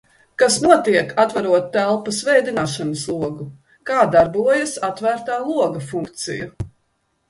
Kas 0.41 0.55
notiek, 0.61 1.11
atverot 1.23 1.67
telpas 1.75 2.23
vēdināšanas 2.31 3.05
logu? 3.13 3.49
Kā 3.93 4.03
darbojas 4.19 4.77
“atvērtā 4.93 5.41
loga” 5.49 5.89
funkcija? 5.97 6.55